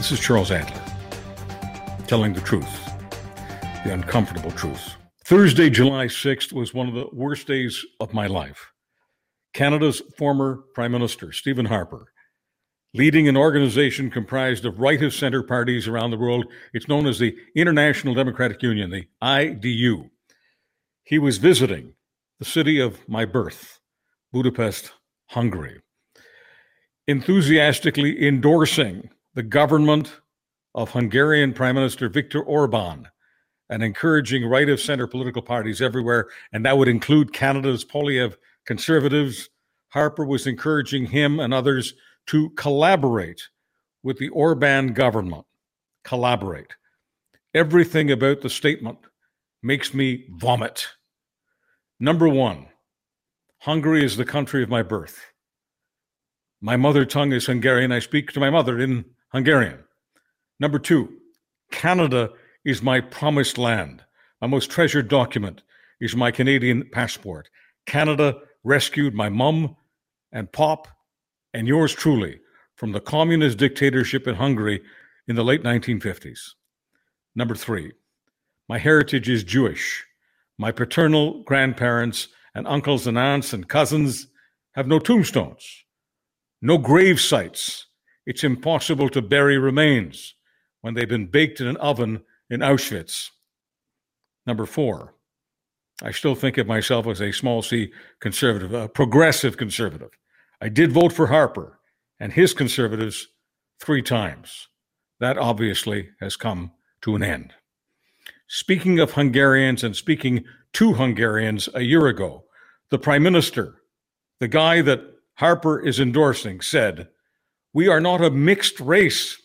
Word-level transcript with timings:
This 0.00 0.12
is 0.12 0.20
Charles 0.20 0.50
Adler, 0.50 0.82
telling 2.06 2.32
the 2.32 2.40
truth, 2.40 2.86
the 3.84 3.92
uncomfortable 3.92 4.50
truth. 4.52 4.94
Thursday, 5.26 5.68
July 5.68 6.06
6th, 6.06 6.54
was 6.54 6.72
one 6.72 6.88
of 6.88 6.94
the 6.94 7.08
worst 7.12 7.46
days 7.46 7.84
of 8.00 8.14
my 8.14 8.26
life. 8.26 8.72
Canada's 9.52 10.00
former 10.16 10.64
Prime 10.74 10.92
Minister, 10.92 11.32
Stephen 11.32 11.66
Harper, 11.66 12.14
leading 12.94 13.28
an 13.28 13.36
organization 13.36 14.10
comprised 14.10 14.64
of 14.64 14.80
right 14.80 15.02
of 15.02 15.12
center 15.12 15.42
parties 15.42 15.86
around 15.86 16.12
the 16.12 16.18
world. 16.18 16.46
It's 16.72 16.88
known 16.88 17.06
as 17.06 17.18
the 17.18 17.36
International 17.54 18.14
Democratic 18.14 18.62
Union, 18.62 18.88
the 18.88 19.06
IDU. 19.22 20.08
He 21.04 21.18
was 21.18 21.36
visiting 21.36 21.92
the 22.38 22.46
city 22.46 22.80
of 22.80 23.06
my 23.06 23.26
birth, 23.26 23.80
Budapest, 24.32 24.92
Hungary, 25.26 25.82
enthusiastically 27.06 28.26
endorsing 28.26 29.10
the 29.34 29.42
government 29.42 30.20
of 30.74 30.90
Hungarian 30.90 31.52
Prime 31.52 31.74
Minister 31.74 32.08
Viktor 32.08 32.42
Orban 32.42 33.08
and 33.68 33.82
encouraging 33.82 34.46
right 34.46 34.68
of 34.68 34.80
center 34.80 35.06
political 35.06 35.42
parties 35.42 35.80
everywhere, 35.80 36.28
and 36.52 36.64
that 36.66 36.76
would 36.76 36.88
include 36.88 37.32
Canada's 37.32 37.84
Poilievre 37.84 38.36
Conservatives. 38.66 39.48
Harper 39.90 40.24
was 40.24 40.46
encouraging 40.46 41.06
him 41.06 41.40
and 41.40 41.54
others 41.54 41.94
to 42.26 42.50
collaborate 42.50 43.42
with 44.02 44.18
the 44.18 44.28
Orban 44.30 44.92
government. 44.92 45.44
Collaborate. 46.04 46.74
Everything 47.54 48.10
about 48.10 48.40
the 48.40 48.50
statement 48.50 48.98
makes 49.62 49.92
me 49.92 50.26
vomit. 50.30 50.86
Number 51.98 52.28
one, 52.28 52.68
Hungary 53.58 54.04
is 54.04 54.16
the 54.16 54.24
country 54.24 54.62
of 54.62 54.68
my 54.68 54.82
birth. 54.82 55.20
My 56.60 56.76
mother 56.76 57.04
tongue 57.04 57.32
is 57.32 57.46
Hungarian. 57.46 57.92
I 57.92 57.98
speak 57.98 58.32
to 58.32 58.40
my 58.40 58.50
mother 58.50 58.78
in 58.78 59.04
Hungarian. 59.32 59.78
Number 60.58 60.78
two, 60.78 61.08
Canada 61.70 62.30
is 62.64 62.82
my 62.82 63.00
promised 63.00 63.58
land. 63.58 64.04
My 64.40 64.46
most 64.46 64.70
treasured 64.70 65.08
document 65.08 65.62
is 66.00 66.16
my 66.16 66.30
Canadian 66.30 66.88
passport. 66.92 67.48
Canada 67.86 68.38
rescued 68.64 69.14
my 69.14 69.28
mum 69.28 69.76
and 70.32 70.50
pop 70.52 70.88
and 71.54 71.66
yours 71.66 71.94
truly 71.94 72.40
from 72.74 72.92
the 72.92 73.00
communist 73.00 73.58
dictatorship 73.58 74.26
in 74.26 74.34
Hungary 74.34 74.82
in 75.28 75.36
the 75.36 75.44
late 75.44 75.62
1950s. 75.62 76.54
Number 77.34 77.54
three, 77.54 77.92
my 78.68 78.78
heritage 78.78 79.28
is 79.28 79.44
Jewish. 79.44 80.04
My 80.58 80.72
paternal 80.72 81.42
grandparents 81.44 82.28
and 82.54 82.66
uncles 82.66 83.06
and 83.06 83.18
aunts 83.18 83.52
and 83.52 83.68
cousins 83.68 84.26
have 84.72 84.86
no 84.86 84.98
tombstones, 84.98 85.84
no 86.60 86.78
grave 86.78 87.20
sites 87.20 87.86
it's 88.26 88.44
impossible 88.44 89.08
to 89.10 89.22
bury 89.22 89.58
remains 89.58 90.34
when 90.80 90.94
they've 90.94 91.08
been 91.08 91.26
baked 91.26 91.60
in 91.60 91.66
an 91.66 91.76
oven 91.78 92.22
in 92.48 92.60
Auschwitz. 92.60 93.30
Number 94.46 94.66
four, 94.66 95.14
I 96.02 96.10
still 96.12 96.34
think 96.34 96.58
of 96.58 96.66
myself 96.66 97.06
as 97.06 97.20
a 97.20 97.32
small 97.32 97.62
c 97.62 97.92
conservative, 98.20 98.72
a 98.72 98.88
progressive 98.88 99.56
conservative. 99.56 100.10
I 100.60 100.68
did 100.68 100.92
vote 100.92 101.12
for 101.12 101.26
Harper 101.26 101.78
and 102.18 102.32
his 102.32 102.54
conservatives 102.54 103.28
three 103.80 104.02
times. 104.02 104.68
That 105.20 105.38
obviously 105.38 106.10
has 106.20 106.36
come 106.36 106.72
to 107.02 107.14
an 107.16 107.22
end. 107.22 107.52
Speaking 108.48 108.98
of 108.98 109.12
Hungarians 109.12 109.84
and 109.84 109.94
speaking 109.94 110.44
to 110.72 110.94
Hungarians 110.94 111.68
a 111.74 111.82
year 111.82 112.06
ago, 112.06 112.44
the 112.90 112.98
prime 112.98 113.22
minister, 113.22 113.82
the 114.40 114.48
guy 114.48 114.82
that 114.82 115.00
Harper 115.34 115.80
is 115.80 116.00
endorsing, 116.00 116.60
said, 116.60 117.08
we 117.72 117.88
are 117.88 118.00
not 118.00 118.22
a 118.22 118.30
mixed 118.30 118.80
race, 118.80 119.36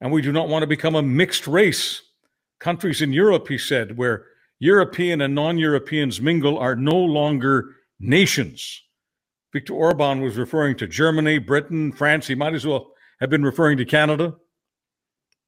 and 0.00 0.12
we 0.12 0.22
do 0.22 0.32
not 0.32 0.48
want 0.48 0.62
to 0.62 0.66
become 0.66 0.94
a 0.94 1.02
mixed 1.02 1.46
race. 1.46 2.02
Countries 2.58 3.02
in 3.02 3.12
Europe, 3.12 3.48
he 3.48 3.58
said, 3.58 3.96
where 3.96 4.26
European 4.58 5.20
and 5.22 5.34
non 5.34 5.58
Europeans 5.58 6.20
mingle 6.20 6.58
are 6.58 6.76
no 6.76 6.96
longer 6.96 7.76
nations. 7.98 8.82
Viktor 9.52 9.74
Orban 9.74 10.20
was 10.20 10.36
referring 10.36 10.76
to 10.76 10.86
Germany, 10.86 11.38
Britain, 11.38 11.92
France. 11.92 12.26
He 12.26 12.34
might 12.34 12.54
as 12.54 12.66
well 12.66 12.92
have 13.20 13.30
been 13.30 13.44
referring 13.44 13.78
to 13.78 13.84
Canada 13.84 14.34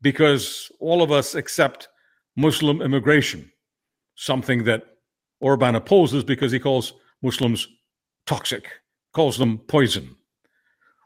because 0.00 0.72
all 0.80 1.02
of 1.02 1.12
us 1.12 1.34
accept 1.34 1.88
Muslim 2.36 2.82
immigration, 2.82 3.52
something 4.16 4.64
that 4.64 4.82
Orban 5.40 5.74
opposes 5.74 6.24
because 6.24 6.50
he 6.52 6.58
calls 6.58 6.94
Muslims 7.22 7.68
toxic, 8.26 8.68
calls 9.12 9.38
them 9.38 9.58
poison. 9.58 10.16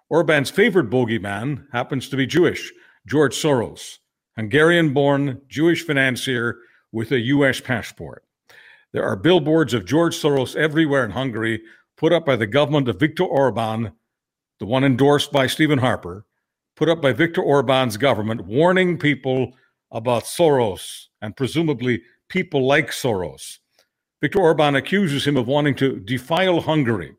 Orban's 0.09 0.51
favorite 0.51 0.89
bogeyman 0.89 1.67
happens 1.73 2.09
to 2.09 2.17
be 2.17 2.27
Jewish, 2.27 2.73
George 3.07 3.35
Soros, 3.35 3.99
Hungarian 4.37 4.95
born 4.95 5.41
Jewish 5.49 5.85
financier 5.85 6.59
with 6.93 7.11
a 7.11 7.19
U.S. 7.19 7.61
passport. 7.61 8.25
There 8.93 9.03
are 9.03 9.17
billboards 9.17 9.75
of 9.75 9.85
George 9.85 10.17
Soros 10.17 10.55
everywhere 10.55 11.05
in 11.05 11.11
Hungary, 11.11 11.61
put 11.97 12.13
up 12.13 12.25
by 12.25 12.37
the 12.37 12.47
government 12.47 12.89
of 12.89 13.01
Viktor 13.01 13.25
Orban, 13.25 13.93
the 14.61 14.67
one 14.67 14.85
endorsed 14.85 15.33
by 15.33 15.49
Stephen 15.49 15.79
Harper, 15.79 16.25
put 16.77 16.89
up 16.89 17.03
by 17.03 17.13
Viktor 17.13 17.43
Orban's 17.43 17.97
government, 17.97 18.47
warning 18.47 18.99
people 18.99 19.55
about 19.91 20.23
Soros 20.23 21.07
and 21.21 21.37
presumably 21.37 22.03
people 22.29 22.65
like 22.65 22.91
Soros. 22.91 23.59
Viktor 24.21 24.39
Orban 24.39 24.77
accuses 24.77 25.27
him 25.27 25.37
of 25.37 25.49
wanting 25.49 25.75
to 25.75 25.99
defile 25.99 26.61
Hungary 26.61 27.13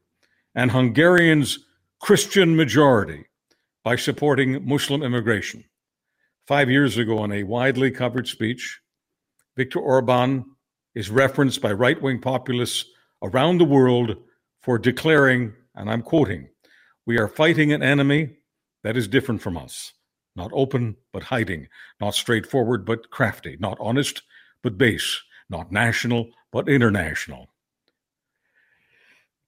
and 0.56 0.72
Hungarians 0.72 1.67
Christian 2.00 2.56
majority 2.56 3.26
by 3.84 3.96
supporting 3.96 4.66
Muslim 4.66 5.02
immigration. 5.02 5.64
Five 6.46 6.70
years 6.70 6.98
ago, 6.98 7.24
in 7.24 7.32
a 7.32 7.44
widely 7.44 7.90
covered 7.92 8.28
speech, 8.28 8.80
Viktor 9.58 9.80
Orban 9.80 10.46
is 10.94 11.10
referenced 11.10 11.62
by 11.62 11.72
right 11.72 12.00
wing 12.02 12.22
populists 12.22 12.86
around 13.24 13.58
the 13.58 13.66
world 13.66 14.16
for 14.62 14.78
declaring, 14.78 15.54
and 15.76 15.90
I'm 15.90 16.04
quoting, 16.04 16.50
we 17.06 17.18
are 17.18 17.28
fighting 17.28 17.74
an 17.74 17.82
enemy 17.82 18.38
that 18.84 18.96
is 18.96 19.08
different 19.08 19.42
from 19.42 19.58
us, 19.58 19.94
not 20.36 20.52
open 20.54 20.98
but 21.12 21.24
hiding, 21.24 21.68
not 22.00 22.14
straightforward 22.14 22.86
but 22.86 23.10
crafty, 23.10 23.58
not 23.60 23.78
honest 23.82 24.22
but 24.62 24.78
base, 24.78 25.20
not 25.50 25.72
national 25.72 26.30
but 26.52 26.70
international. 26.70 27.48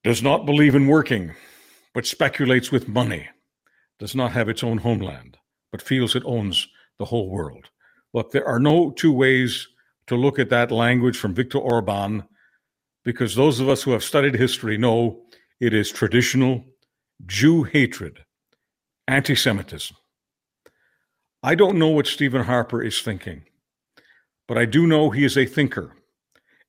Does 0.03 0.23
not 0.23 0.47
believe 0.47 0.73
in 0.73 0.87
working 0.87 1.35
but 1.93 2.05
speculates 2.05 2.71
with 2.71 2.87
money, 2.87 3.27
does 3.99 4.15
not 4.15 4.31
have 4.31 4.49
its 4.49 4.63
own 4.63 4.77
homeland, 4.77 5.37
but 5.71 5.81
feels 5.81 6.15
it 6.15 6.23
owns 6.25 6.67
the 6.97 7.05
whole 7.05 7.29
world. 7.29 7.69
Look, 8.13 8.31
there 8.31 8.47
are 8.47 8.59
no 8.59 8.91
two 8.91 9.11
ways 9.11 9.67
to 10.07 10.15
look 10.15 10.39
at 10.39 10.49
that 10.49 10.71
language 10.71 11.17
from 11.17 11.35
Viktor 11.35 11.59
Orban, 11.59 12.23
because 13.03 13.35
those 13.35 13.59
of 13.59 13.69
us 13.69 13.83
who 13.83 13.91
have 13.91 14.03
studied 14.03 14.35
history 14.35 14.77
know 14.77 15.21
it 15.59 15.73
is 15.73 15.91
traditional 15.91 16.65
Jew 17.25 17.63
hatred, 17.63 18.23
anti 19.07 19.35
Semitism. 19.35 19.95
I 21.43 21.55
don't 21.55 21.79
know 21.79 21.89
what 21.89 22.07
Stephen 22.07 22.43
Harper 22.43 22.81
is 22.81 23.01
thinking, 23.01 23.43
but 24.47 24.57
I 24.57 24.65
do 24.65 24.87
know 24.87 25.09
he 25.09 25.25
is 25.25 25.37
a 25.37 25.45
thinker. 25.45 25.95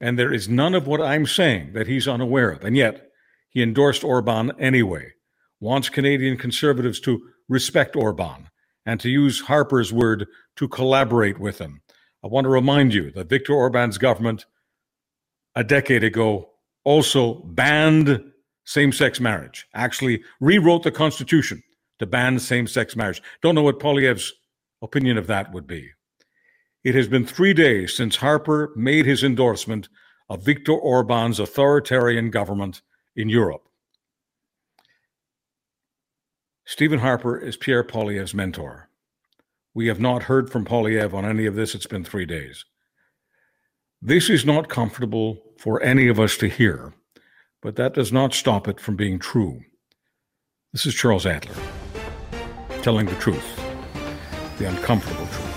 And 0.01 0.19
there 0.19 0.33
is 0.33 0.49
none 0.49 0.75
of 0.75 0.87
what 0.87 1.03
I'm 1.03 1.27
saying 1.27 1.75
that 1.75 1.87
he's 1.87 2.09
unaware 2.09 2.51
of. 2.51 2.65
And 2.65 2.77
yet, 2.77 3.10
he 3.51 3.63
endorsed 3.63 4.05
Orban 4.05 4.53
anyway, 4.59 5.13
wants 5.61 5.89
Canadian 5.89 6.37
conservatives 6.37 7.01
to 7.01 7.21
respect 7.49 7.97
Orban 7.97 8.49
and 8.87 8.99
to 9.01 9.11
use 9.11 9.41
Harper's 9.41 9.93
word 9.93 10.27
to 10.57 10.69
collaborate 10.69 11.39
with 11.39 11.59
him. 11.59 11.83
I 12.25 12.29
want 12.29 12.45
to 12.45 12.51
remind 12.51 12.95
you 12.95 13.11
that 13.13 13.29
Viktor 13.29 13.53
Orban's 13.53 13.99
government 13.99 14.47
a 15.55 15.65
decade 15.65 16.05
ago 16.05 16.51
also 16.85 17.35
banned 17.45 18.23
same 18.65 18.93
sex 18.93 19.21
marriage, 19.21 19.67
actually 19.75 20.23
rewrote 20.41 20.83
the 20.83 20.93
Constitution 20.93 21.63
to 21.99 22.07
ban 22.07 22.39
same 22.39 22.67
sex 22.67 22.95
marriage. 22.95 23.23
Don't 23.43 23.55
know 23.55 23.63
what 23.63 23.81
Poilievre's 23.81 24.33
opinion 24.81 25.19
of 25.19 25.27
that 25.27 25.53
would 25.53 25.67
be. 25.67 25.91
It 26.85 26.95
has 26.95 27.09
been 27.09 27.27
three 27.27 27.53
days 27.53 27.95
since 27.95 28.17
Harper 28.17 28.73
made 28.77 29.05
his 29.05 29.23
endorsement 29.23 29.89
of 30.29 30.45
Viktor 30.45 30.73
Orban's 30.73 31.41
authoritarian 31.41 32.31
government 32.31 32.81
in 33.17 33.29
Europe. 33.29 33.63
Stephen 36.65 37.01
Harper 37.01 37.37
is 37.37 37.57
Pierre 37.57 37.83
Poilievre's 37.83 38.33
mentor. 38.33 38.89
We 39.75 39.89
have 39.89 40.01
not 40.01 40.25
heard 40.25 40.51
from 40.51 40.65
Poilievre 40.65 41.15
on 41.15 41.25
any 41.25 41.47
of 41.47 41.55
this. 41.55 41.75
It's 41.75 41.87
been 41.87 42.05
three 42.05 42.27
days. 42.27 42.65
This 44.01 44.31
is 44.31 44.47
not 44.47 44.69
comfortable 44.69 45.43
for 45.59 45.83
any 45.83 46.09
of 46.09 46.19
us 46.19 46.37
to 46.39 46.49
hear, 46.49 46.95
but 47.61 47.77
that 47.77 47.95
does 47.95 48.13
not 48.13 48.35
stop 48.35 48.67
it 48.69 48.81
from 48.81 48.97
being 48.97 49.19
true. 49.19 49.61
This 50.73 50.87
is 50.87 50.95
Charles 50.95 51.27
Adler, 51.27 51.55
telling 52.83 53.07
the 53.07 53.17
truth, 53.17 53.61
the 54.59 54.69
uncomfortable 54.69 55.27
truth. 55.27 55.50